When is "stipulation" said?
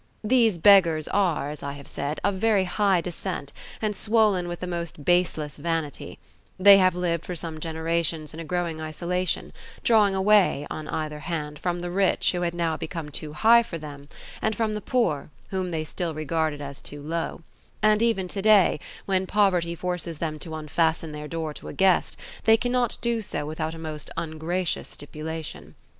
24.87-25.75